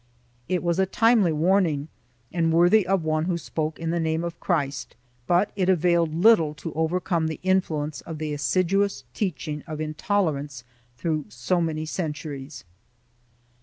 It 0.49 0.63
was 0.63 0.79
a 0.79 0.87
timely 0.87 1.31
warning 1.31 1.87
and 2.33 2.51
worthy 2.51 2.87
of 2.87 3.03
one 3.03 3.25
who 3.25 3.37
spoke 3.37 3.77
in 3.77 3.91
the 3.91 3.99
name 3.99 4.23
of 4.23 4.39
Christ, 4.39 4.95
but 5.27 5.51
it 5.55 5.69
availed 5.69 6.11
little 6.15 6.55
to 6.55 6.73
overcome 6.73 7.27
the 7.27 7.39
influence 7.43 8.01
of 8.01 8.17
the 8.17 8.33
assiduous 8.33 9.03
teaching 9.13 9.61
of 9.67 9.79
intolerance 9.79 10.63
through 10.97 11.25
so 11.29 11.61
many 11.61 11.85
centuries. 11.85 12.63